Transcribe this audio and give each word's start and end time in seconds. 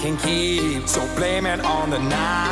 can 0.00 0.16
keep, 0.16 0.88
so 0.88 1.00
blame 1.14 1.44
it 1.44 1.60
on 1.60 1.90
the 1.90 1.98
night. 1.98 2.49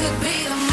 could 0.00 0.20
be 0.22 0.46
a 0.46 0.69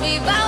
sun. 0.00 0.20
Open 0.20 0.39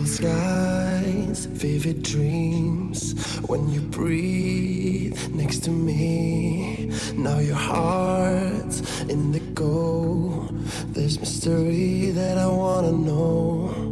beautiful 0.00 0.28
skies, 0.28 1.44
vivid 1.46 2.02
dreams. 2.02 3.14
When 3.48 3.68
you 3.68 3.80
breathe 3.80 5.18
next 5.34 5.64
to 5.64 5.70
me, 5.70 6.90
now 7.14 7.38
your 7.38 7.56
heart's 7.56 9.02
in 9.02 9.32
the 9.32 9.40
go. 9.54 10.48
There's 10.92 11.18
mystery 11.18 12.10
that 12.12 12.38
I 12.38 12.46
wanna 12.46 12.92
know. 12.92 13.89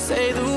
say 0.04 0.34
the 0.34 0.53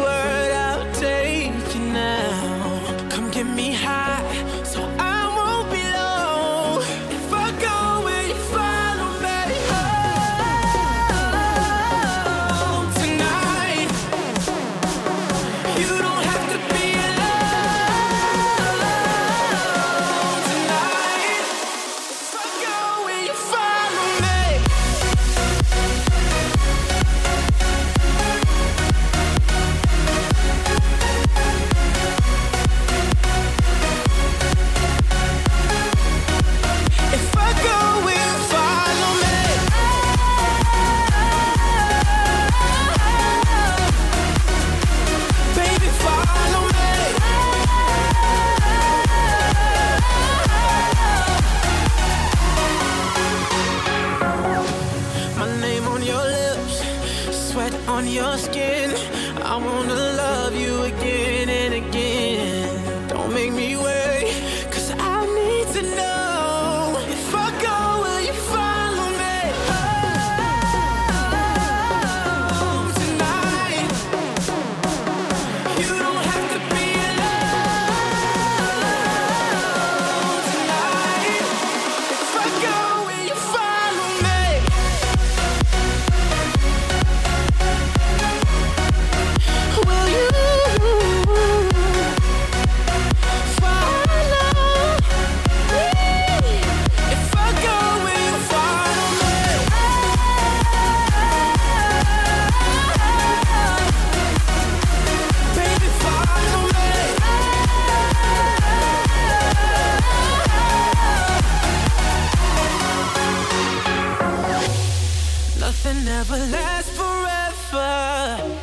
never 116.29 116.47
last 116.51 116.91
forever. 116.91 118.59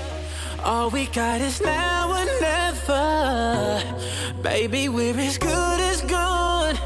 All 0.64 0.90
we 0.90 1.06
got 1.08 1.40
is 1.42 1.62
now 1.62 2.12
and 2.14 2.30
never. 2.42 3.84
Baby, 4.42 4.90
we're 4.90 5.18
as 5.18 5.38
good 5.38 5.80
as 5.80 6.02
gone. 6.02 6.78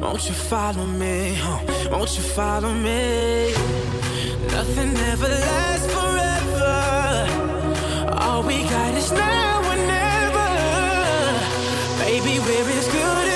Won't 0.00 0.28
you 0.28 0.34
follow 0.34 0.86
me? 0.86 1.34
Huh? 1.34 1.88
won't 1.90 2.16
you 2.16 2.22
follow 2.22 2.72
me? 2.72 3.52
Nothing 4.52 4.96
ever 4.96 5.28
lasts 5.28 5.92
forever. 5.92 7.26
All 8.20 8.42
we 8.42 8.62
got 8.64 8.94
is 8.94 9.10
now 9.10 9.62
and 9.72 9.86
never. 9.88 10.50
Baby, 12.04 12.38
we're 12.38 12.70
as 12.78 12.86
good 12.88 13.28
as 13.28 13.33